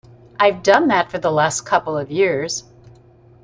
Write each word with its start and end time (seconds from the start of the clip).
I've 0.39 0.63
done 0.63 0.87
that 0.87 1.11
for 1.11 1.19
the 1.19 1.29
last 1.29 1.61
couple 1.61 1.95
of 1.95 2.09
years. 2.09 2.63